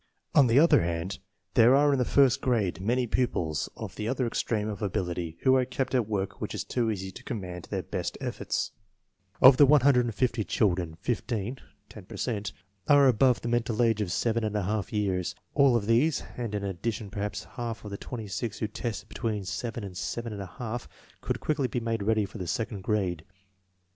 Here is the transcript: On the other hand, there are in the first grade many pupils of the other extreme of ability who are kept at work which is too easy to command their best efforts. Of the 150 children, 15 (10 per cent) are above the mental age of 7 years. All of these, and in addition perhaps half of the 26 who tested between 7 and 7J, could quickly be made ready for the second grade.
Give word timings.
On 0.33 0.47
the 0.47 0.57
other 0.57 0.81
hand, 0.81 1.19
there 1.53 1.75
are 1.75 1.93
in 1.93 1.99
the 1.99 2.05
first 2.05 2.41
grade 2.41 2.81
many 2.81 3.05
pupils 3.05 3.69
of 3.77 3.97
the 3.97 4.07
other 4.07 4.25
extreme 4.25 4.67
of 4.67 4.81
ability 4.81 5.37
who 5.41 5.55
are 5.55 5.63
kept 5.63 5.93
at 5.93 6.07
work 6.09 6.41
which 6.41 6.55
is 6.55 6.63
too 6.63 6.89
easy 6.89 7.11
to 7.11 7.23
command 7.23 7.65
their 7.69 7.83
best 7.83 8.17
efforts. 8.19 8.71
Of 9.43 9.57
the 9.57 9.67
150 9.67 10.43
children, 10.45 10.95
15 11.01 11.59
(10 11.87 12.05
per 12.05 12.17
cent) 12.17 12.51
are 12.87 13.07
above 13.07 13.41
the 13.41 13.47
mental 13.47 13.83
age 13.83 14.01
of 14.01 14.11
7 14.11 14.43
years. 14.89 15.35
All 15.53 15.75
of 15.75 15.85
these, 15.85 16.23
and 16.35 16.55
in 16.55 16.63
addition 16.63 17.11
perhaps 17.11 17.43
half 17.43 17.85
of 17.85 17.91
the 17.91 17.97
26 17.97 18.57
who 18.57 18.67
tested 18.67 19.07
between 19.07 19.45
7 19.45 19.83
and 19.83 19.93
7J, 19.93 20.87
could 21.21 21.39
quickly 21.39 21.67
be 21.67 21.79
made 21.79 22.01
ready 22.01 22.25
for 22.25 22.39
the 22.39 22.47
second 22.47 22.81
grade. 22.81 23.23